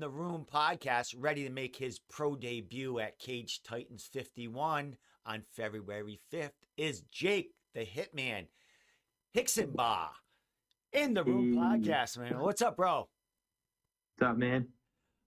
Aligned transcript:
in 0.00 0.08
the 0.08 0.08
Room 0.08 0.46
podcast, 0.50 1.14
ready 1.18 1.44
to 1.44 1.50
make 1.50 1.76
his 1.76 1.98
pro 1.98 2.34
debut 2.34 2.98
at 3.00 3.18
Cage 3.18 3.60
Titans 3.62 4.08
51 4.10 4.96
on 5.26 5.42
February 5.54 6.18
5th, 6.32 6.52
is 6.78 7.02
Jake 7.12 7.52
the 7.74 7.84
Hitman 7.84 8.46
Hixenbaugh 9.36 10.08
in 10.94 11.12
the 11.12 11.22
Room 11.22 11.52
Hey. 11.52 11.58
podcast, 11.58 12.16
man. 12.16 12.38
What's 12.38 12.62
up, 12.62 12.78
bro? 12.78 13.10
What's 14.16 14.30
up, 14.30 14.38
man? 14.38 14.68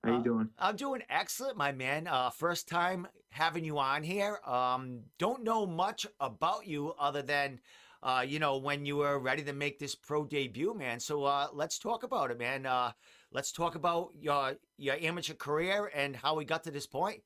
How 0.03 0.09
you 0.13 0.17
Uh, 0.17 0.23
doing? 0.23 0.49
I'm 0.57 0.75
doing 0.75 1.03
excellent, 1.07 1.55
my 1.55 1.71
man. 1.71 2.07
Uh, 2.07 2.31
first 2.31 2.67
time 2.67 3.07
having 3.29 3.63
you 3.63 3.77
on 3.77 4.01
here. 4.01 4.40
Um, 4.43 5.03
don't 5.20 5.43
know 5.43 5.67
much 5.67 6.07
about 6.20 6.65
you 6.65 6.93
other 6.93 7.21
than, 7.21 7.59
uh, 8.03 8.23
you 8.27 8.38
know, 8.38 8.57
when 8.57 8.85
you 8.85 8.98
were 8.98 9.17
ready 9.17 9.43
to 9.43 9.53
make 9.53 9.80
this 9.80 9.95
pro 9.95 10.25
debut, 10.25 10.73
man. 10.73 10.99
So 10.99 11.23
uh, 11.23 11.48
let's 11.53 11.80
talk 11.80 12.03
about 12.03 12.31
it, 12.31 12.38
man. 12.38 12.66
Uh, 12.66 12.91
let's 13.31 13.52
talk 13.52 13.76
about 13.76 14.09
your 14.20 14.55
your 14.77 14.95
amateur 14.95 15.34
career 15.34 15.89
and 15.95 16.13
how 16.16 16.35
we 16.35 16.43
got 16.43 16.63
to 16.66 16.71
this 16.71 16.85
point. 16.85 17.21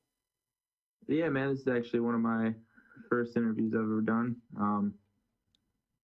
Yeah, 1.07 1.29
man. 1.29 1.49
This 1.49 1.61
is 1.61 1.67
actually 1.67 2.01
one 2.01 2.13
of 2.13 2.21
my 2.21 2.53
first 3.09 3.35
interviews 3.35 3.73
I've 3.73 3.81
ever 3.81 4.01
done. 4.01 4.35
Um, 4.59 4.93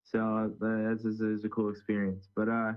so 0.04 0.52
uh, 0.62 0.94
this 0.94 1.06
is, 1.06 1.22
is 1.22 1.46
a 1.46 1.50
cool 1.50 1.70
experience. 1.70 2.28
But 2.36 2.50
uh, 2.50 2.74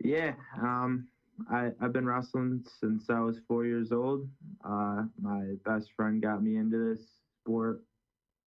yeah, 0.00 0.32
um, 0.60 1.06
I 1.48 1.70
I've 1.80 1.92
been 1.92 2.06
wrestling 2.06 2.64
since 2.80 3.08
I 3.08 3.20
was 3.20 3.38
four 3.46 3.66
years 3.66 3.92
old. 3.92 4.28
Uh, 4.64 5.04
my 5.20 5.54
best 5.64 5.90
friend 5.94 6.20
got 6.20 6.42
me 6.42 6.56
into 6.56 6.90
this 6.90 7.06
sport 7.40 7.84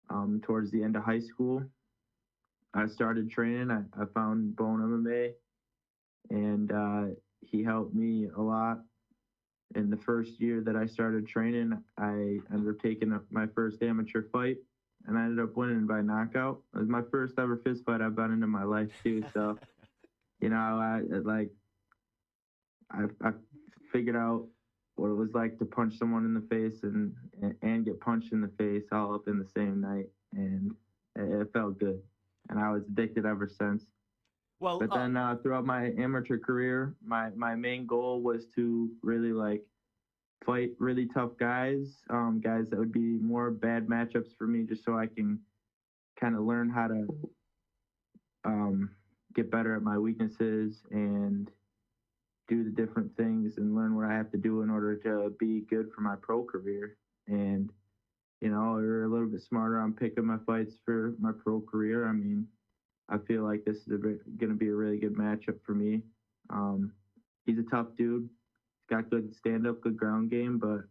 um, 0.10 0.42
towards 0.44 0.70
the 0.72 0.84
end 0.84 0.98
of 0.98 1.04
high 1.04 1.22
school. 1.22 1.64
I 2.76 2.88
started 2.88 3.30
training. 3.30 3.72
I, 3.72 3.84
I 4.02 4.06
found 4.14 4.56
Bone 4.56 4.82
MMA, 4.82 5.32
and 6.30 6.72
uh, 6.72 7.06
he 7.42 7.64
helped 7.64 7.96
me 7.96 8.28
a 8.36 8.42
lot 8.42 8.80
in 9.76 9.90
the 9.90 9.98
first 9.98 10.40
year 10.40 10.62
that 10.62 10.76
I 10.76 10.86
started 10.86 11.28
training, 11.28 11.78
I 11.98 12.40
ended 12.54 12.70
up 12.70 12.82
taking 12.82 13.18
my 13.30 13.48
first 13.48 13.82
amateur 13.82 14.24
fight, 14.32 14.58
and 15.06 15.18
I 15.18 15.26
ended 15.26 15.44
up 15.44 15.56
winning 15.56 15.86
by 15.86 16.02
knockout. 16.02 16.62
It 16.74 16.80
was 16.80 16.88
my 16.88 17.02
first 17.12 17.38
ever 17.38 17.58
fist 17.58 17.84
fight 17.86 18.02
I've 18.02 18.16
been 18.16 18.32
in 18.32 18.44
in 18.44 18.50
my 18.50 18.64
life 18.64 18.90
too. 19.04 19.24
So, 19.34 19.58
you 20.40 20.50
know, 20.50 20.56
I 20.56 21.02
like, 21.24 21.52
I 22.92 23.06
I 23.24 23.32
figured 23.92 24.16
out 24.16 24.46
what 24.96 25.10
it 25.10 25.16
was 25.16 25.34
like 25.34 25.60
to 25.60 25.66
punch 25.66 25.98
someone 25.98 26.26
in 26.26 26.34
the 26.34 26.48
face 26.50 26.84
and 26.84 27.14
and 27.62 27.86
get 27.86 28.00
punched 28.00 28.32
in 28.32 28.42
the 28.42 28.52
face 28.58 28.86
all 28.92 29.16
up 29.16 29.28
in 29.28 29.40
the 29.40 29.50
same 29.56 29.82
night, 29.82 30.08
and 30.34 30.74
it, 31.16 31.42
it 31.42 31.54
felt 31.54 31.80
good, 31.80 32.02
and 32.50 32.60
I 32.60 32.72
was 32.72 32.84
addicted 32.88 33.26
ever 33.26 33.48
since. 33.48 33.86
Well, 34.60 34.80
But 34.80 34.92
uh, 34.92 34.98
then 34.98 35.18
uh, 35.18 35.36
throughout 35.42 35.66
my 35.66 35.92
amateur 35.98 36.38
career, 36.38 36.96
my 37.06 37.30
my 37.36 37.56
main 37.56 37.86
goal 37.86 38.22
was 38.22 38.48
to 38.56 38.90
really 39.04 39.34
like 39.34 39.64
fight 40.46 40.72
really 40.80 41.08
tough 41.08 41.32
guys, 41.40 42.04
um, 42.10 42.40
guys 42.44 42.70
that 42.70 42.80
would 42.80 42.92
be 42.92 43.18
more 43.20 43.52
bad 43.52 43.88
matchups 43.88 44.36
for 44.38 44.48
me, 44.48 44.64
just 44.64 44.84
so 44.84 44.98
I 44.98 45.08
can 45.08 45.40
kind 46.20 46.36
of 46.36 46.42
learn 46.42 46.70
how 46.70 46.88
to 46.88 47.08
um, 48.46 48.90
get 49.34 49.52
better 49.52 49.76
at 49.76 49.82
my 49.82 49.98
weaknesses 49.98 50.84
and 50.92 51.52
do 52.48 52.64
the 52.64 52.70
different 52.70 53.16
things 53.18 53.58
and 53.58 53.76
learn 53.76 53.96
what 53.96 54.06
I 54.06 54.14
have 54.14 54.32
to 54.32 54.38
do 54.38 54.62
in 54.62 54.70
order 54.70 54.96
to 54.98 55.34
be 55.40 55.62
good 55.62 55.92
for 55.94 56.02
my 56.02 56.16
pro 56.22 56.44
career. 56.44 56.96
And 57.28 57.72
you 58.42 58.50
know, 58.50 58.74
we're 58.74 59.06
a 59.06 59.10
little 59.10 59.28
bit 59.28 59.42
smarter 59.42 59.80
on 59.80 59.94
picking 59.94 60.26
my 60.26 60.38
fights 60.46 60.76
for 60.84 61.14
my 61.20 61.32
pro 61.32 61.62
career. 61.62 62.08
I 62.08 62.12
mean, 62.12 62.48
I 63.10 63.18
feel 63.18 63.44
like 63.44 63.66
this 63.66 63.78
is 63.78 63.88
going 63.88 64.20
to 64.50 64.56
be 64.56 64.70
a 64.70 64.76
really 64.76 64.98
good 64.98 65.16
matchup 65.16 65.60
for 65.66 65.74
me. 65.74 66.02
Um, 66.50 66.92
he's 67.46 67.60
a 67.60 67.64
tough 67.64 67.88
dude. 67.98 68.24
He's 68.24 68.96
got 68.96 69.10
good 69.10 69.36
stand 69.36 69.68
up, 69.68 69.82
good 69.82 69.98
ground 69.98 70.32
game, 70.32 70.58
but 70.58 70.82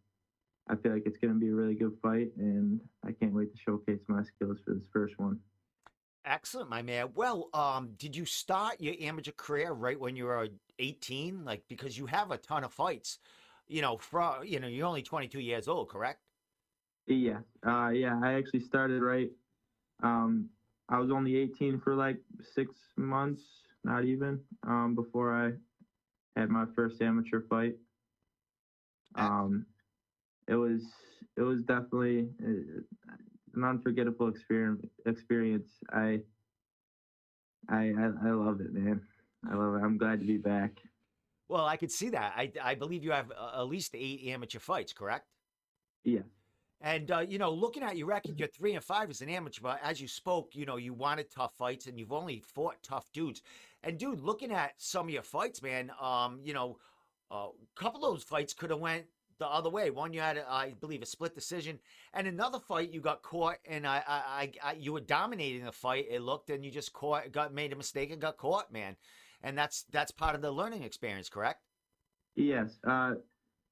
I 0.68 0.76
feel 0.76 0.92
like 0.92 1.02
it's 1.06 1.18
going 1.18 1.34
to 1.34 1.40
be 1.40 1.48
a 1.48 1.54
really 1.54 1.74
good 1.74 1.96
fight, 2.02 2.30
and 2.38 2.80
I 3.04 3.12
can't 3.12 3.34
wait 3.34 3.52
to 3.52 3.58
showcase 3.60 4.00
my 4.08 4.22
skills 4.22 4.58
for 4.64 4.74
this 4.74 4.88
first 4.92 5.18
one. 5.18 5.38
excellent, 6.24 6.70
my 6.70 6.82
man. 6.82 7.10
Well, 7.14 7.50
um, 7.52 7.90
did 7.98 8.16
you 8.16 8.24
start 8.24 8.80
your 8.80 8.94
amateur 9.00 9.32
career 9.32 9.72
right 9.72 10.00
when 10.00 10.16
you 10.16 10.24
were 10.24 10.48
18? 10.78 11.44
Like, 11.44 11.64
because 11.68 11.98
you 11.98 12.06
have 12.06 12.30
a 12.30 12.38
ton 12.38 12.64
of 12.64 12.72
fights. 12.72 13.18
You 13.66 13.82
know, 13.82 13.98
from 13.98 14.44
you 14.44 14.60
know, 14.60 14.68
you're 14.68 14.86
only 14.86 15.02
22 15.02 15.40
years 15.40 15.68
old, 15.68 15.88
correct? 15.88 16.20
Yeah, 17.06 17.40
uh, 17.66 17.88
yeah. 17.88 18.18
I 18.22 18.34
actually 18.34 18.60
started 18.60 19.02
right. 19.02 19.30
Um, 20.02 20.48
I 20.88 20.98
was 20.98 21.10
only 21.10 21.36
18 21.36 21.80
for 21.80 21.94
like 21.94 22.18
six 22.54 22.74
months, 22.96 23.42
not 23.84 24.04
even, 24.04 24.40
um, 24.66 24.94
before 24.94 25.34
I 25.34 25.52
had 26.38 26.50
my 26.50 26.64
first 26.74 27.00
amateur 27.00 27.42
fight. 27.48 27.76
Um, 29.16 29.66
it 30.48 30.54
was 30.54 30.82
it 31.36 31.42
was 31.42 31.62
definitely 31.62 32.28
uh, 32.42 32.82
an 33.54 33.64
unforgettable 33.64 34.28
experience. 34.28 34.86
Experience. 35.06 35.68
I 35.92 36.20
I 37.68 37.92
I, 38.24 38.30
love 38.30 38.60
it, 38.60 38.72
man. 38.72 39.00
I 39.50 39.54
love 39.54 39.74
it. 39.74 39.84
I'm 39.84 39.96
glad 39.96 40.20
to 40.20 40.26
be 40.26 40.38
back. 40.38 40.80
Well, 41.48 41.64
I 41.64 41.76
could 41.76 41.92
see 41.92 42.10
that. 42.10 42.34
I 42.36 42.52
I 42.62 42.74
believe 42.74 43.04
you 43.04 43.12
have 43.12 43.30
uh, 43.30 43.60
at 43.60 43.68
least 43.68 43.94
eight 43.94 44.26
amateur 44.26 44.58
fights, 44.58 44.92
correct? 44.92 45.26
Yeah. 46.04 46.22
And 46.80 47.10
uh, 47.10 47.20
you 47.20 47.38
know, 47.38 47.50
looking 47.50 47.82
at 47.82 47.96
your 47.96 48.08
record, 48.08 48.38
you're 48.38 48.48
three 48.48 48.74
and 48.74 48.84
five 48.84 49.10
as 49.10 49.20
an 49.20 49.28
amateur. 49.28 49.62
But 49.62 49.80
as 49.82 50.00
you 50.00 50.08
spoke, 50.08 50.50
you 50.54 50.66
know, 50.66 50.76
you 50.76 50.92
wanted 50.92 51.30
tough 51.30 51.54
fights, 51.56 51.86
and 51.86 51.98
you've 51.98 52.12
only 52.12 52.40
fought 52.40 52.76
tough 52.82 53.10
dudes. 53.12 53.42
And 53.82 53.98
dude, 53.98 54.20
looking 54.20 54.52
at 54.52 54.72
some 54.78 55.06
of 55.06 55.12
your 55.12 55.22
fights, 55.22 55.62
man, 55.62 55.90
um, 56.00 56.40
you 56.42 56.52
know, 56.52 56.78
a 57.30 57.48
couple 57.74 58.04
of 58.04 58.12
those 58.12 58.22
fights 58.22 58.54
could 58.54 58.70
have 58.70 58.80
went 58.80 59.04
the 59.38 59.46
other 59.46 59.70
way. 59.70 59.90
One 59.90 60.12
you 60.12 60.20
had, 60.20 60.38
I 60.48 60.74
believe, 60.80 61.02
a 61.02 61.06
split 61.06 61.34
decision, 61.34 61.78
and 62.12 62.26
another 62.26 62.58
fight 62.58 62.92
you 62.92 63.00
got 63.00 63.22
caught, 63.22 63.56
and 63.66 63.86
I, 63.86 64.02
I, 64.06 64.16
I, 64.16 64.52
I 64.62 64.72
you 64.74 64.92
were 64.92 65.00
dominating 65.00 65.64
the 65.64 65.72
fight. 65.72 66.06
It 66.10 66.22
looked, 66.22 66.50
and 66.50 66.64
you 66.64 66.70
just 66.70 66.92
caught, 66.92 67.32
got 67.32 67.52
made 67.52 67.72
a 67.72 67.76
mistake 67.76 68.10
and 68.10 68.20
got 68.20 68.36
caught, 68.36 68.72
man. 68.72 68.96
And 69.42 69.58
that's 69.58 69.84
that's 69.92 70.10
part 70.10 70.34
of 70.34 70.42
the 70.42 70.50
learning 70.50 70.82
experience, 70.82 71.28
correct? 71.28 71.60
Yes. 72.36 72.78
Uh, 72.86 73.14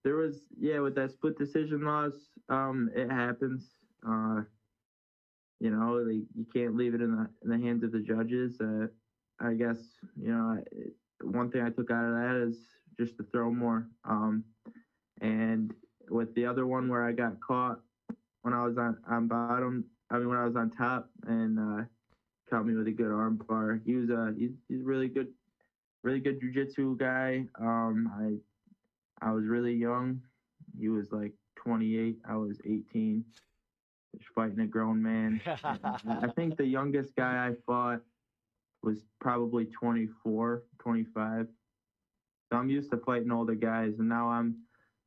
there 0.05 0.17
was 0.17 0.41
yeah 0.59 0.81
with 0.81 0.95
that 0.97 1.13
split 1.13 1.39
decision 1.39 1.85
loss. 1.85 2.13
Um, 2.49 2.91
it 2.95 3.11
happens. 3.11 3.75
Uh, 4.07 4.43
you 5.61 5.71
know, 5.71 5.95
like, 5.95 6.23
you 6.35 6.47
can't 6.53 6.77
leave 6.77 6.95
it 6.95 7.01
in 7.01 7.13
the 7.13 7.29
in 7.43 7.51
the 7.51 7.67
hands 7.67 7.85
of 7.85 7.93
the 7.93 8.01
judges. 8.01 8.61
Uh, 8.61 8.87
I 9.41 9.55
guess 9.55 9.79
you 10.21 10.33
know 10.33 10.63
one 11.23 11.51
thing 11.51 11.63
I 11.63 11.71
took 11.71 11.91
out 11.91 12.05
of 12.05 12.15
that 12.15 12.49
is 12.49 12.57
just 12.99 13.17
to 13.19 13.25
throw 13.33 13.51
more. 13.53 13.89
Um, 14.05 14.45
and 15.21 15.73
with 16.11 16.34
the 16.34 16.47
other 16.47 16.67
one 16.67 16.89
where 16.89 17.05
I 17.07 17.13
got 17.13 17.41
caught 17.41 17.81
when 18.43 18.55
I 18.55 18.65
was 18.65 18.77
on 18.77 18.99
on 19.09 19.29
bottom, 19.29 19.84
I 20.11 20.19
mean 20.19 20.29
when 20.29 20.39
I 20.39 20.45
was 20.45 20.57
on 20.57 20.71
top 20.71 21.09
and 21.27 21.59
uh, 21.59 21.84
caught 22.51 22.67
me 22.67 22.75
with 22.75 22.89
a 22.89 22.93
good 22.93 23.11
arm 23.13 23.41
bar. 23.49 23.81
He 23.84 23.95
was 23.95 24.11
uh 24.11 24.33
he's 24.37 24.53
he's 24.69 24.83
really 24.83 25.09
good, 25.09 25.29
really 26.03 26.21
good 26.21 26.41
jujitsu 26.41 26.99
guy. 26.99 27.47
Um, 27.61 28.11
I 28.19 28.34
I 29.22 29.31
was 29.31 29.47
really 29.47 29.75
young. 29.75 30.21
He 30.78 30.88
was 30.88 31.12
like 31.12 31.33
28. 31.56 32.19
I 32.28 32.37
was 32.37 32.59
18. 32.65 33.25
Just 34.16 34.28
fighting 34.34 34.60
a 34.60 34.66
grown 34.66 35.03
man. 35.03 35.41
I 35.65 36.28
think 36.37 36.56
the 36.56 36.66
youngest 36.66 37.15
guy 37.16 37.49
I 37.49 37.55
fought 37.66 38.03
was 38.83 39.05
probably 39.21 39.66
24, 39.66 40.65
25. 40.81 41.47
So 42.50 42.59
I'm 42.59 42.69
used 42.69 42.91
to 42.91 42.99
fighting 42.99 43.33
older 43.33 43.55
guys, 43.55 43.99
and 43.99 44.09
now 44.09 44.28
I'm 44.28 44.56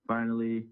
finally, 0.08 0.66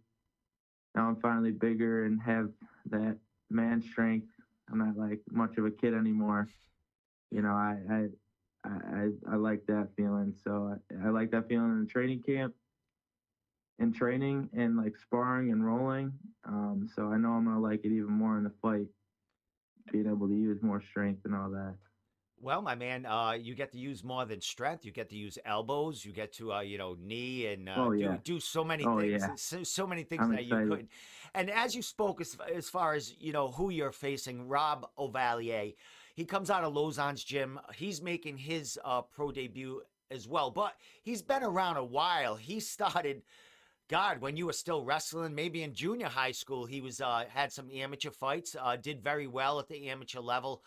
now 0.95 1.09
I'm 1.09 1.17
finally 1.17 1.51
bigger 1.51 2.05
and 2.05 2.19
have 2.21 2.49
that 2.89 3.17
man 3.51 3.81
strength. 3.81 4.27
I'm 4.71 4.79
not 4.79 4.97
like 4.97 5.19
much 5.29 5.57
of 5.57 5.65
a 5.65 5.71
kid 5.71 5.93
anymore. 5.93 6.47
You 7.29 7.41
know, 7.43 7.51
I 7.51 7.77
I 7.91 8.07
I, 8.63 8.69
I, 8.69 9.33
I 9.33 9.35
like 9.35 9.65
that 9.67 9.89
feeling. 9.95 10.33
So 10.43 10.75
I, 11.03 11.07
I 11.07 11.09
like 11.09 11.31
that 11.31 11.47
feeling 11.47 11.71
in 11.71 11.81
the 11.81 11.89
training 11.89 12.23
camp, 12.25 12.53
in 13.79 13.91
training 13.93 14.49
and 14.53 14.77
like 14.77 14.95
sparring 14.97 15.51
and 15.51 15.65
rolling. 15.65 16.13
Um, 16.45 16.89
so 16.93 17.07
I 17.11 17.17
know 17.17 17.29
I'm 17.31 17.45
gonna 17.45 17.59
like 17.59 17.85
it 17.85 17.91
even 17.91 18.11
more 18.11 18.37
in 18.37 18.43
the 18.43 18.53
fight, 18.61 18.87
being 19.91 20.07
able 20.07 20.27
to 20.27 20.35
use 20.35 20.61
more 20.61 20.81
strength 20.81 21.25
and 21.25 21.35
all 21.35 21.49
that. 21.51 21.75
Well, 22.39 22.61
my 22.61 22.75
man, 22.75 23.05
uh, 23.05 23.31
you 23.31 23.55
get 23.55 23.71
to 23.71 23.77
use 23.79 24.03
more 24.03 24.25
than 24.25 24.41
strength. 24.41 24.83
You 24.83 24.91
get 24.91 25.09
to 25.11 25.15
use 25.15 25.37
elbows. 25.45 26.03
You 26.03 26.11
get 26.11 26.33
to, 26.33 26.51
uh, 26.51 26.59
you 26.59 26.77
know, 26.77 26.97
knee 26.99 27.45
and 27.47 27.69
uh, 27.69 27.87
Oh, 27.87 27.91
do, 27.91 27.99
yeah. 27.99 28.17
do 28.21 28.39
so 28.41 28.65
many 28.65 28.83
Oh, 28.83 28.99
things. 28.99 29.21
yeah. 29.23 29.35
So, 29.35 29.63
so 29.63 29.87
many 29.87 30.03
things 30.03 30.23
I'm 30.23 30.31
that 30.31 30.43
you 30.43 30.51
excited. 30.51 30.69
couldn't. 30.69 30.89
And 31.35 31.49
as 31.49 31.73
you 31.73 31.81
spoke, 31.81 32.19
as, 32.19 32.37
as 32.53 32.69
far 32.69 32.95
as 32.95 33.15
you 33.17 33.31
know, 33.31 33.49
who 33.49 33.69
you're 33.69 33.93
facing, 33.93 34.49
Rob 34.49 34.89
Ovalier, 34.97 35.73
he 36.15 36.25
comes 36.25 36.49
out 36.49 36.65
of 36.65 36.73
Lauzon's 36.73 37.23
gym. 37.23 37.61
He's 37.75 38.01
making 38.01 38.37
his 38.39 38.77
uh, 38.83 39.03
pro 39.03 39.31
debut 39.31 39.81
as 40.11 40.27
well, 40.27 40.51
but 40.51 40.73
he's 41.01 41.21
been 41.21 41.43
around 41.43 41.77
a 41.77 41.85
while. 41.85 42.35
He 42.35 42.59
started. 42.75 43.23
God, 43.93 44.21
when 44.21 44.35
you 44.35 44.47
were 44.47 44.53
still 44.53 44.83
wrestling, 44.83 45.35
maybe 45.35 45.61
in 45.61 45.71
junior 45.75 46.07
high 46.07 46.31
school, 46.31 46.65
he 46.65 46.81
was 46.81 46.99
uh, 46.99 47.25
had 47.29 47.51
some 47.51 47.69
amateur 47.71 48.09
fights. 48.09 48.55
Uh, 48.59 48.75
did 48.75 49.03
very 49.03 49.27
well 49.27 49.59
at 49.59 49.67
the 49.67 49.87
amateur 49.87 50.19
level 50.19 50.63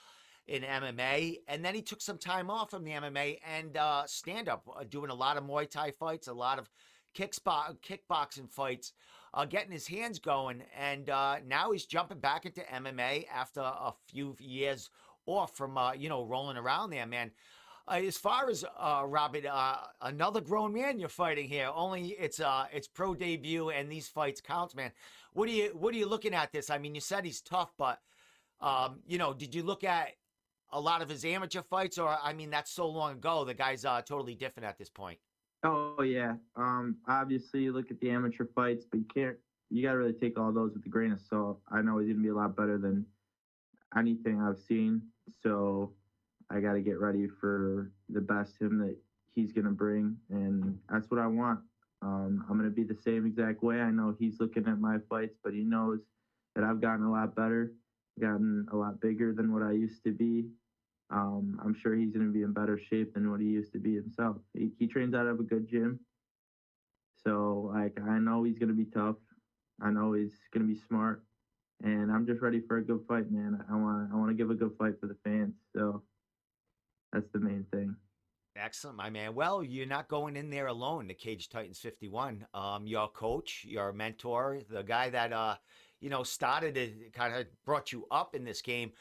in 0.46 0.62
MMA, 0.62 1.38
and 1.48 1.64
then 1.64 1.74
he 1.74 1.82
took 1.82 2.00
some 2.00 2.18
time 2.18 2.50
off 2.50 2.70
from 2.70 2.84
the 2.84 2.92
MMA 2.92 3.40
and 3.44 3.76
uh, 3.76 4.04
stand 4.06 4.48
up, 4.48 4.62
uh, 4.72 4.84
doing 4.88 5.10
a 5.10 5.14
lot 5.14 5.36
of 5.36 5.42
Muay 5.42 5.68
Thai 5.68 5.90
fights, 5.90 6.28
a 6.28 6.32
lot 6.32 6.60
of 6.60 6.70
kickbox, 7.16 7.76
kickboxing 7.80 8.48
fights, 8.48 8.92
uh, 9.34 9.44
getting 9.44 9.72
his 9.72 9.88
hands 9.88 10.20
going, 10.20 10.62
and 10.78 11.10
uh, 11.10 11.38
now 11.44 11.72
he's 11.72 11.84
jumping 11.84 12.20
back 12.20 12.46
into 12.46 12.60
MMA 12.60 13.26
after 13.34 13.58
a 13.58 13.92
few 14.06 14.36
years 14.38 14.88
off 15.26 15.56
from 15.56 15.76
uh, 15.76 15.94
you 15.94 16.08
know 16.08 16.24
rolling 16.24 16.56
around 16.56 16.90
there, 16.90 17.06
man. 17.06 17.32
Uh, 17.88 18.00
as 18.04 18.16
far 18.16 18.50
as 18.50 18.64
uh, 18.78 19.04
Robert, 19.06 19.46
uh, 19.46 19.76
another 20.00 20.40
grown 20.40 20.72
man 20.72 20.98
you're 20.98 21.08
fighting 21.08 21.48
here. 21.48 21.70
Only 21.72 22.08
it's 22.18 22.40
uh 22.40 22.66
it's 22.72 22.88
pro 22.88 23.14
debut, 23.14 23.70
and 23.70 23.90
these 23.90 24.08
fights 24.08 24.40
counts, 24.40 24.74
man. 24.74 24.90
What 25.34 25.48
are 25.48 25.52
you 25.52 25.68
what 25.68 25.94
are 25.94 25.98
you 25.98 26.06
looking 26.06 26.34
at 26.34 26.50
this? 26.52 26.68
I 26.68 26.78
mean, 26.78 26.94
you 26.94 27.00
said 27.00 27.24
he's 27.24 27.40
tough, 27.40 27.72
but 27.78 28.00
um, 28.60 29.00
you 29.06 29.18
know, 29.18 29.32
did 29.32 29.54
you 29.54 29.62
look 29.62 29.84
at 29.84 30.14
a 30.72 30.80
lot 30.80 31.00
of 31.00 31.08
his 31.08 31.24
amateur 31.24 31.62
fights, 31.62 31.98
or 31.98 32.16
I 32.22 32.32
mean, 32.32 32.50
that's 32.50 32.72
so 32.72 32.88
long 32.88 33.12
ago. 33.12 33.44
The 33.44 33.54
guy's 33.54 33.84
uh, 33.84 34.02
totally 34.02 34.34
different 34.34 34.68
at 34.68 34.78
this 34.78 34.90
point. 34.90 35.18
Oh 35.62 36.02
yeah. 36.02 36.34
Um, 36.56 36.96
obviously, 37.08 37.62
you 37.62 37.72
look 37.72 37.90
at 37.90 38.00
the 38.00 38.10
amateur 38.10 38.46
fights, 38.54 38.84
but 38.90 38.98
you 38.98 39.06
can't. 39.14 39.36
You 39.70 39.82
gotta 39.82 39.98
really 39.98 40.12
take 40.12 40.38
all 40.38 40.52
those 40.52 40.74
with 40.74 40.86
a 40.86 40.88
grain 40.88 41.12
of 41.12 41.20
salt. 41.20 41.60
I 41.70 41.82
know 41.82 41.98
he's 41.98 42.10
gonna 42.10 42.22
be 42.22 42.28
a 42.28 42.34
lot 42.34 42.56
better 42.56 42.78
than 42.78 43.06
anything 43.96 44.40
I've 44.40 44.58
seen. 44.58 45.02
So 45.42 45.92
I 46.50 46.60
got 46.60 46.74
to 46.74 46.80
get 46.80 47.00
ready 47.00 47.26
for 47.26 47.90
the 48.08 48.20
best 48.20 48.60
him 48.60 48.78
that 48.78 48.96
he's 49.34 49.52
going 49.52 49.64
to 49.64 49.70
bring. 49.70 50.16
And 50.30 50.78
that's 50.88 51.10
what 51.10 51.20
I 51.20 51.26
want. 51.26 51.60
Um, 52.02 52.44
I'm 52.48 52.58
going 52.58 52.68
to 52.70 52.74
be 52.74 52.84
the 52.84 52.94
same 52.94 53.26
exact 53.26 53.62
way. 53.62 53.80
I 53.80 53.90
know 53.90 54.14
he's 54.18 54.40
looking 54.40 54.66
at 54.66 54.78
my 54.78 54.98
fights, 55.08 55.36
but 55.42 55.52
he 55.52 55.64
knows 55.64 56.00
that 56.54 56.64
I've 56.64 56.80
gotten 56.80 57.04
a 57.04 57.10
lot 57.10 57.34
better, 57.34 57.72
gotten 58.20 58.66
a 58.72 58.76
lot 58.76 59.00
bigger 59.00 59.32
than 59.32 59.52
what 59.52 59.62
I 59.62 59.72
used 59.72 60.02
to 60.04 60.12
be. 60.12 60.46
Um, 61.10 61.60
I'm 61.64 61.74
sure 61.74 61.94
he's 61.94 62.12
going 62.12 62.26
to 62.26 62.32
be 62.32 62.42
in 62.42 62.52
better 62.52 62.78
shape 62.78 63.14
than 63.14 63.30
what 63.30 63.40
he 63.40 63.46
used 63.46 63.72
to 63.72 63.78
be 63.78 63.94
himself. 63.94 64.36
He, 64.54 64.70
he 64.78 64.86
trains 64.86 65.14
out 65.14 65.26
of 65.26 65.40
a 65.40 65.44
good 65.44 65.68
gym. 65.68 66.00
So, 67.24 67.70
like, 67.74 68.00
I 68.00 68.18
know 68.18 68.42
he's 68.44 68.58
going 68.58 68.68
to 68.68 68.74
be 68.74 68.86
tough. 68.86 69.16
I 69.80 69.90
know 69.90 70.12
he's 70.12 70.34
going 70.52 70.66
to 70.66 70.72
be 70.72 70.78
smart 70.78 71.22
and 71.82 72.10
I'm 72.10 72.26
just 72.26 72.40
ready 72.40 72.60
for 72.60 72.78
a 72.78 72.82
good 72.82 73.00
fight, 73.06 73.30
man. 73.30 73.62
I 73.70 73.74
want 73.76 74.10
I 74.12 74.16
want 74.16 74.30
to 74.30 74.34
give 74.34 74.50
a 74.50 74.54
good 74.54 74.72
fight 74.78 74.94
for 75.00 75.06
the 75.06 75.16
fans. 75.24 75.54
So 75.74 76.02
that's 77.16 77.32
the 77.32 77.40
main 77.40 77.64
thing. 77.72 77.96
Excellent, 78.56 78.96
my 78.96 79.10
man. 79.10 79.34
Well, 79.34 79.62
you're 79.62 79.86
not 79.86 80.08
going 80.08 80.36
in 80.36 80.50
there 80.50 80.66
alone. 80.66 81.08
The 81.08 81.14
Cage 81.14 81.48
Titans 81.48 81.78
51. 81.78 82.46
Um, 82.54 82.86
your 82.86 83.08
coach, 83.08 83.64
your 83.66 83.92
mentor, 83.92 84.60
the 84.70 84.82
guy 84.82 85.10
that 85.10 85.32
uh, 85.32 85.56
you 86.00 86.10
know, 86.10 86.22
started 86.22 86.76
it, 86.76 87.12
kind 87.12 87.34
of 87.34 87.46
brought 87.64 87.92
you 87.92 88.06
up 88.10 88.34
in 88.34 88.44
this 88.44 88.62
game. 88.62 88.92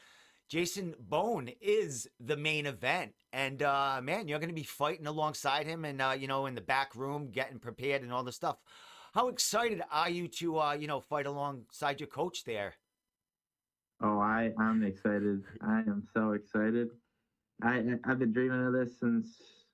Jason 0.48 0.94
Bone 1.00 1.50
is 1.60 2.06
the 2.20 2.36
main 2.36 2.66
event, 2.66 3.12
and 3.32 3.62
uh, 3.62 4.00
man, 4.02 4.28
you're 4.28 4.38
going 4.38 4.48
to 4.48 4.54
be 4.54 4.62
fighting 4.62 5.06
alongside 5.06 5.66
him, 5.66 5.84
and 5.84 6.00
uh, 6.00 6.14
you 6.18 6.28
know, 6.28 6.46
in 6.46 6.54
the 6.54 6.60
back 6.60 6.94
room, 6.94 7.30
getting 7.30 7.58
prepared 7.58 8.02
and 8.02 8.12
all 8.12 8.22
the 8.22 8.32
stuff. 8.32 8.56
How 9.12 9.28
excited 9.28 9.82
are 9.90 10.10
you 10.10 10.28
to 10.28 10.58
uh, 10.58 10.72
you 10.74 10.86
know 10.86 11.00
fight 11.00 11.26
alongside 11.26 12.00
your 12.00 12.06
coach 12.08 12.44
there? 12.44 12.74
Oh, 14.00 14.18
I 14.20 14.52
I'm 14.58 14.84
excited. 14.84 15.42
I 15.62 15.80
am 15.80 16.06
so 16.14 16.32
excited. 16.32 16.90
I 17.62 17.82
I've 18.04 18.18
been 18.18 18.32
dreaming 18.32 18.66
of 18.66 18.72
this 18.72 18.98
since 18.98 19.28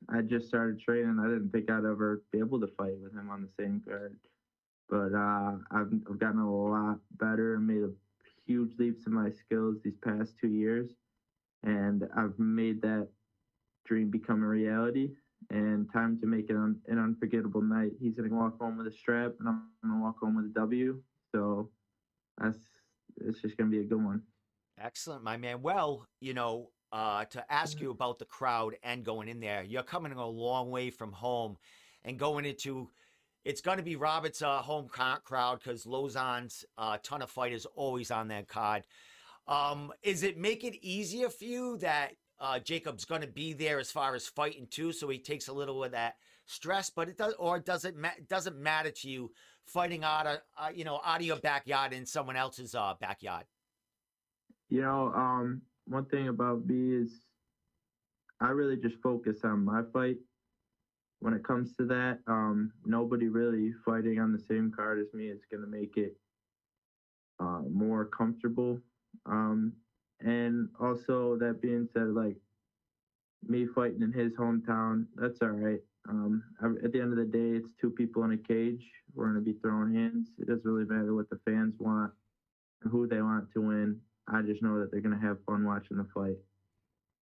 I 0.09 0.23
just 0.23 0.49
started 0.49 0.81
training. 0.81 1.19
I 1.21 1.29
didn't 1.29 1.51
think 1.51 1.71
I'd 1.71 1.85
ever 1.85 2.23
be 2.33 2.39
able 2.39 2.61
to 2.61 2.67
fight 2.67 2.99
with 3.03 3.13
him 3.13 3.31
on 3.31 3.43
the 3.43 3.63
same 3.63 3.83
card, 3.87 4.17
but 4.89 5.15
uh, 5.15 5.57
I've 5.71 5.93
I've 6.09 6.19
gotten 6.19 6.41
a 6.41 6.51
lot 6.51 6.99
better 7.19 7.55
and 7.55 7.67
made 7.67 7.83
a 7.83 7.91
huge 8.47 8.79
leaps 8.79 9.07
in 9.07 9.13
my 9.13 9.31
skills 9.31 9.77
these 9.83 9.97
past 10.03 10.35
two 10.41 10.49
years, 10.49 10.91
and 11.63 12.09
I've 12.17 12.39
made 12.39 12.83
that 12.83 13.09
dream 13.85 14.11
become 14.11 14.43
a 14.43 14.47
reality 14.47 15.11
and 15.51 15.93
time 15.93 16.21
to 16.21 16.27
make 16.27 16.51
it 16.51 16.57
an, 16.57 16.81
an 16.87 16.99
unforgettable 16.99 17.63
night. 17.63 17.93
He's 18.01 18.15
gonna 18.15 18.35
walk 18.35 18.59
home 18.61 18.79
with 18.79 18.87
a 18.87 18.93
strap, 18.93 19.35
and 19.41 19.49
I'm 19.49 19.63
gonna 19.83 20.03
walk 20.03 20.19
home 20.21 20.37
with 20.37 20.47
a 20.47 20.55
W. 20.55 21.01
So 21.35 21.69
that's 22.39 22.59
it's 23.21 23.41
just 23.41 23.57
gonna 23.57 23.71
be 23.71 23.81
a 23.81 23.85
good 23.85 24.03
one. 24.03 24.23
Excellent, 24.81 25.23
my 25.23 25.37
man. 25.37 25.63
Well, 25.63 26.07
you 26.21 26.33
know, 26.35 26.71
uh, 26.93 27.25
to 27.27 27.53
ask 27.53 27.81
you 27.81 27.91
about 27.91 28.19
the 28.19 28.25
crowd 28.25 28.77
and 28.83 29.05
going 29.05 29.29
in 29.29 29.41
there, 29.41 29.63
you're 29.63 29.83
coming 29.83 30.13
a 30.13 30.27
long 30.27 30.71
way 30.71 30.91
from 30.91 31.13
home, 31.13 31.57
and 32.05 32.19
going 32.19 32.45
into 32.45 32.91
it's 33.45 33.61
going 33.61 33.79
to 33.79 33.83
be 33.83 33.97
Robert's 33.97 34.43
uh, 34.43 34.59
home 34.59 34.89
crowd 34.89 35.59
because 35.59 35.85
Lauzon's 35.85 36.65
uh, 36.79 36.99
ton 37.03 37.23
of 37.23 37.31
fighters 37.31 37.67
always 37.75 38.11
on 38.11 38.29
that 38.29 38.47
card. 38.47 38.85
Um, 39.49 39.93
is 40.03 40.23
it 40.23 40.39
make 40.39 40.63
it 40.63 40.77
easier 40.85 41.29
for 41.29 41.45
you 41.45 41.77
that 41.79 42.13
uh, 42.39 42.59
Jacob's 42.59 43.05
going 43.05 43.23
to 43.23 43.27
be 43.27 43.53
there 43.53 43.79
as 43.79 43.91
far 43.91 44.15
as 44.15 44.27
fighting 44.27 44.67
too, 44.71 44.93
so 44.93 45.09
he 45.09 45.19
takes 45.19 45.49
a 45.49 45.53
little 45.53 45.83
of 45.83 45.93
that 45.93 46.15
stress. 46.47 46.91
But 46.91 47.09
it 47.09 47.17
does, 47.17 47.35
or 47.39 47.59
does 47.59 47.85
it 47.85 47.97
ma- 47.97 48.11
doesn't 48.29 48.57
matter 48.57 48.91
to 48.91 49.09
you 49.09 49.31
fighting 49.67 50.05
out 50.05 50.27
of 50.27 50.39
uh, 50.59 50.69
you 50.75 50.85
know 50.85 51.01
out 51.05 51.21
of 51.21 51.27
your 51.27 51.37
backyard 51.37 51.93
in 51.93 52.05
someone 52.05 52.37
else's 52.37 52.75
uh, 52.75 52.95
backyard? 53.01 53.45
You 54.69 54.83
know, 54.83 55.13
um, 55.15 55.63
one 55.87 56.05
thing 56.07 56.29
about 56.29 56.67
me 56.67 56.95
is 56.95 57.27
I 58.41 58.49
really 58.49 58.77
just 58.77 58.97
focus 59.03 59.45
on 59.45 59.65
my 59.65 59.83
fight. 59.93 60.19
When 61.21 61.35
it 61.35 61.45
comes 61.45 61.77
to 61.77 61.87
that, 61.87 62.19
um, 62.27 62.73
nobody 62.85 63.29
really 63.29 63.73
fighting 63.85 64.19
on 64.19 64.33
the 64.33 64.41
same 64.41 64.73
card 64.75 64.99
as 64.99 65.13
me 65.15 65.29
is 65.29 65.43
going 65.51 65.63
to 65.63 65.69
make 65.69 65.97
it 65.97 66.17
uh, 67.39 67.61
more 67.71 68.07
comfortable. 68.07 68.81
Um, 69.27 69.73
and 70.21 70.69
also 70.81 71.37
that 71.39 71.61
being 71.61 71.89
said, 71.93 72.09
like 72.09 72.37
me 73.47 73.67
fighting 73.67 74.03
in 74.03 74.13
his 74.13 74.33
hometown, 74.33 75.07
that's 75.15 75.43
all 75.43 75.51
right. 75.51 75.81
Um, 76.09 76.43
at 76.83 76.93
the 76.93 77.01
end 77.01 77.13
of 77.13 77.19
the 77.19 77.25
day, 77.25 77.57
it's 77.57 77.71
two 77.81 77.91
people 77.91 78.25
in 78.25 78.33
a 78.33 78.37
cage. 78.37 78.85
We're 79.15 79.27
gonna 79.27 79.41
be 79.41 79.55
throwing 79.63 79.95
hands. 79.95 80.29
It 80.39 80.49
doesn't 80.49 80.69
really 80.69 80.87
matter 80.87 81.15
what 81.15 81.31
the 81.31 81.39
fans 81.45 81.77
want, 81.79 82.13
who 82.83 83.07
they 83.07 83.23
want 83.23 83.53
to 83.53 83.61
win. 83.61 84.01
I 84.29 84.43
just 84.43 84.63
know 84.63 84.79
that 84.81 84.91
they're 84.91 85.01
gonna 85.01 85.21
have 85.21 85.39
fun 85.45 85.65
watching 85.65 85.97
the 85.97 86.07
fight. 86.15 86.37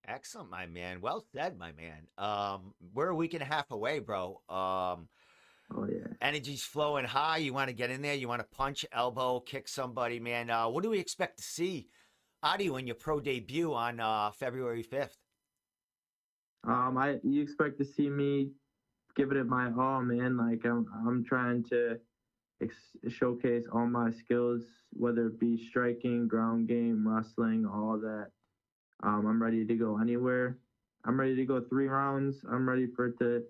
Excellent, 0.07 0.50
my 0.50 0.66
man. 0.66 1.01
Well 1.01 1.24
said, 1.34 1.57
my 1.57 1.72
man. 1.74 2.07
Um, 2.18 2.74
we're 2.94 3.10
a 3.10 3.16
week 3.16 3.34
and 3.34 3.44
a 3.44 3.46
half 3.46 3.69
away, 3.72 4.00
bro. 4.00 4.42
Um, 4.50 5.07
oh 5.75 5.88
yeah. 5.88 6.07
Energy's 6.22 6.63
flowing 6.63 7.06
high. 7.06 7.38
You 7.38 7.54
want 7.54 7.69
to 7.69 7.75
get 7.75 7.92
in 7.92 8.01
there. 8.01 8.16
You 8.16 8.28
want 8.28 8.42
to 8.42 8.57
punch, 8.57 8.86
elbow, 8.92 9.40
kick 9.40 9.68
somebody, 9.68 10.19
man. 10.19 10.50
Uh, 10.50 10.68
what 10.68 10.84
do 10.84 10.90
we 10.90 11.00
expect 11.00 11.38
to 11.38 11.44
see 11.44 11.88
Adi 12.42 12.68
in 12.68 12.88
your 12.88 12.95
pro 12.95 13.19
debut 13.19 13.74
on 13.74 14.00
uh, 14.00 14.31
February 14.31 14.83
5th? 14.83 15.18
Um, 16.68 16.97
I 16.97 17.19
you 17.24 17.42
expect 17.42 17.78
to 17.80 17.85
see 17.85 18.09
me 18.09 18.52
giving 19.16 19.38
it 19.38 19.45
my 19.45 19.71
all, 19.78 20.02
man. 20.02 20.38
Like 20.38 20.66
I'm, 20.66 20.85
I'm 21.07 21.24
trying 21.24 21.64
to 21.66 22.00
ex- 22.61 22.97
showcase 23.07 23.66
all 23.71 23.87
my 23.87 24.11
skills, 24.11 24.63
whether 24.92 25.28
it 25.28 25.39
be 25.39 25.57
striking, 25.57 26.28
ground 26.28 26.68
game, 26.68 27.07
wrestling, 27.07 27.66
all 27.66 27.97
that. 27.99 28.28
Um, 29.04 29.25
I'm 29.25 29.42
ready 29.42 29.66
to 29.66 29.75
go 29.75 29.99
anywhere. 29.99 30.57
I'm 31.06 31.19
ready 31.19 31.35
to 31.35 31.45
go 31.45 31.61
three 31.61 31.87
rounds. 31.87 32.44
I'm 32.51 32.68
ready 32.68 32.87
for 32.95 33.07
it 33.07 33.19
to 33.19 33.44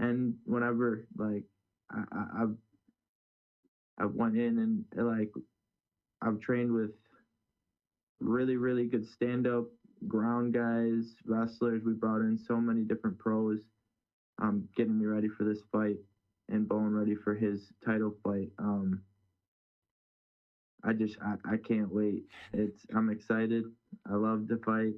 end 0.00 0.34
whenever. 0.44 1.06
Like 1.16 1.44
I, 1.92 2.02
I, 2.12 2.42
I've, 2.42 2.56
I've 3.98 4.14
went 4.14 4.36
in 4.36 4.58
and 4.58 4.84
like 5.06 5.30
I've 6.22 6.40
trained 6.40 6.72
with 6.72 6.90
really, 8.20 8.56
really 8.56 8.86
good 8.86 9.06
stand 9.06 9.46
up 9.46 9.66
ground 10.08 10.54
guys, 10.54 11.14
wrestlers. 11.24 11.82
We 11.84 11.92
brought 11.92 12.20
in 12.20 12.36
so 12.36 12.56
many 12.60 12.82
different 12.82 13.18
pros, 13.18 13.60
um, 14.42 14.68
getting 14.76 14.98
me 14.98 15.06
ready 15.06 15.28
for 15.28 15.44
this 15.44 15.62
fight 15.72 15.96
and 16.48 16.68
Bone 16.68 16.92
ready 16.92 17.14
for 17.14 17.34
his 17.34 17.72
title 17.84 18.14
fight. 18.22 18.50
Um, 18.58 19.02
I 20.84 20.92
just 20.92 21.16
I, 21.20 21.54
I 21.54 21.56
can't 21.56 21.92
wait. 21.92 22.24
It's 22.52 22.86
I'm 22.94 23.10
excited. 23.10 23.64
I 24.10 24.14
love 24.14 24.46
the 24.46 24.58
fight 24.64 24.94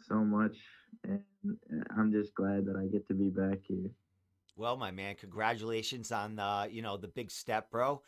so 0.00 0.16
much, 0.16 0.56
and 1.04 1.22
I'm 1.96 2.12
just 2.12 2.34
glad 2.34 2.66
that 2.66 2.76
I 2.76 2.86
get 2.86 3.06
to 3.08 3.14
be 3.14 3.28
back 3.28 3.58
here. 3.66 3.90
Well, 4.56 4.76
my 4.76 4.90
man, 4.90 5.16
congratulations 5.16 6.12
on 6.12 6.36
the 6.36 6.68
you 6.70 6.82
know 6.82 6.96
the 6.96 7.08
big 7.08 7.30
step, 7.30 7.70
bro. 7.70 8.02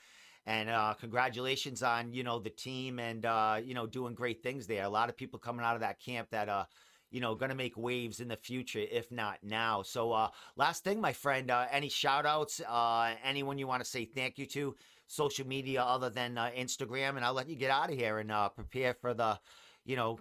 And 0.46 0.68
uh, 0.68 0.92
congratulations 1.00 1.82
on 1.82 2.12
you 2.12 2.22
know 2.22 2.38
the 2.38 2.50
team 2.50 2.98
and 2.98 3.24
uh, 3.24 3.60
you 3.64 3.74
know 3.74 3.86
doing 3.86 4.14
great 4.14 4.42
things 4.42 4.66
there. 4.66 4.84
A 4.84 4.88
lot 4.88 5.08
of 5.08 5.16
people 5.16 5.38
coming 5.38 5.64
out 5.64 5.74
of 5.74 5.80
that 5.80 6.00
camp 6.00 6.28
that 6.30 6.48
uh, 6.48 6.66
you 7.14 7.20
know 7.20 7.36
going 7.36 7.50
to 7.50 7.54
make 7.54 7.76
waves 7.76 8.18
in 8.18 8.26
the 8.26 8.36
future, 8.36 8.84
if 8.90 9.12
not 9.12 9.38
now. 9.44 9.82
So 9.82 10.10
uh, 10.10 10.30
last 10.56 10.82
thing, 10.82 11.00
my 11.00 11.12
friend, 11.12 11.48
uh, 11.48 11.66
any 11.70 11.88
shout 11.88 12.26
outs? 12.26 12.60
Uh, 12.60 13.14
anyone 13.22 13.56
you 13.56 13.68
want 13.68 13.84
to 13.84 13.88
say 13.88 14.04
thank 14.04 14.36
you 14.36 14.46
to? 14.46 14.74
Social 15.06 15.46
media 15.46 15.84
other 15.84 16.10
than 16.10 16.36
uh, 16.36 16.50
Instagram, 16.58 17.10
and 17.10 17.24
I'll 17.24 17.32
let 17.32 17.48
you 17.48 17.54
get 17.54 17.70
out 17.70 17.88
of 17.88 17.96
here 17.96 18.18
and 18.18 18.32
uh, 18.32 18.48
prepare 18.48 18.94
for 18.94 19.14
the, 19.14 19.38
you 19.84 19.94
know, 19.94 20.18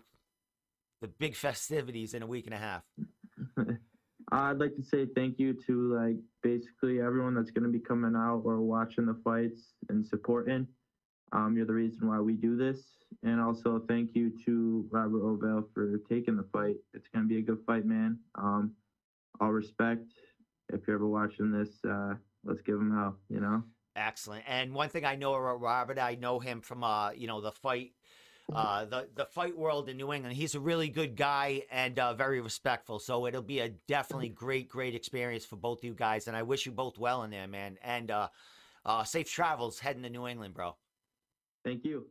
the 1.02 1.08
big 1.08 1.36
festivities 1.48 2.14
in 2.14 2.22
a 2.22 2.28
week 2.28 2.46
and 2.46 2.54
a 2.54 2.58
half. 2.58 2.84
I'd 4.32 4.60
like 4.60 4.76
to 4.76 4.84
say 4.84 5.08
thank 5.16 5.40
you 5.40 5.54
to 5.66 5.96
like 5.96 6.18
basically 6.44 7.02
everyone 7.02 7.34
that's 7.34 7.50
going 7.50 7.64
to 7.64 7.72
be 7.72 7.80
coming 7.80 8.16
out 8.16 8.44
or 8.46 8.62
watching 8.62 9.08
the 9.08 9.18
fights 9.24 9.74
and 9.90 10.06
supporting. 10.06 10.68
Um, 11.34 11.58
you're 11.58 11.66
the 11.66 11.74
reason 11.74 12.08
why 12.08 12.20
we 12.20 12.34
do 12.34 12.56
this, 12.56 12.80
and 13.24 13.42
also 13.42 13.82
thank 13.88 14.12
you 14.14 14.32
to 14.46 14.88
Robert 14.92 15.24
Ovell 15.24 15.66
for 15.74 15.98
taking 16.08 16.38
the 16.38 16.46
fight. 16.54 16.76
It's 16.94 17.08
going 17.08 17.26
to 17.26 17.30
be 17.30 17.40
a 17.40 17.42
good 17.42 17.60
fight, 17.66 17.86
man. 17.86 18.20
Um, 18.36 18.74
all 19.42 19.52
respect. 19.64 20.02
if 20.72 20.82
you're 20.88 20.96
ever 20.96 21.08
watching 21.08 21.52
this, 21.52 21.70
uh, 21.90 22.14
let's 22.44 22.62
give 22.62 22.76
him 22.76 22.92
hell. 22.96 23.18
You 23.30 23.42
know. 23.42 23.64
Excellent. 23.96 24.44
And 24.48 24.74
one 24.74 24.90
thing 24.90 25.06
I 25.06 25.16
know 25.16 25.36
about 25.36 25.62
Robert, 25.62 26.00
I 26.00 26.16
know 26.16 26.40
him 26.40 26.62
from 26.62 26.84
uh, 26.84 27.12
you 27.12 27.28
know, 27.28 27.42
the 27.42 27.52
fight 27.52 27.92
uh 28.54 28.84
the 28.86 29.08
the 29.16 29.26
fight 29.26 29.58
world 29.58 29.88
in 29.88 29.98
New 29.98 30.12
England. 30.12 30.36
He's 30.36 30.56
a 30.56 30.60
really 30.60 30.90
good 30.90 31.16
guy 31.16 31.64
and 31.72 31.98
uh 31.98 32.14
very 32.14 32.42
respectful. 32.42 33.00
So 33.00 33.26
it'll 33.26 33.42
be 33.42 33.60
a 33.60 33.70
definitely 33.88 34.30
great 34.30 34.68
great 34.68 34.96
experience 34.96 35.46
for 35.46 35.56
both 35.56 35.80
of 35.80 35.86
you 35.86 35.94
guys 35.94 36.28
and 36.28 36.36
I 36.36 36.44
wish 36.44 36.66
you 36.66 36.72
both 36.72 36.98
well 36.98 37.24
in 37.24 37.32
there, 37.32 37.48
man. 37.48 37.78
And 37.82 38.12
uh 38.12 38.28
uh 38.86 39.04
safe 39.06 39.32
travels 39.32 39.80
heading 39.80 40.04
to 40.04 40.10
New 40.10 40.28
England, 40.28 40.54
bro. 40.54 40.76
Thank 41.64 41.86
you. 41.86 42.08